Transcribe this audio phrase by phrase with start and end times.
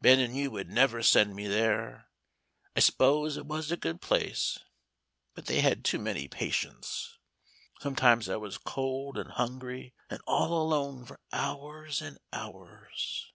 [0.00, 2.06] Ben and you would never send me there.
[2.76, 4.56] I s'pose it was a good place,
[5.34, 7.18] but they had too many patients.
[7.80, 13.32] Sometimes I was cold and hungry and all alone for hours and hours.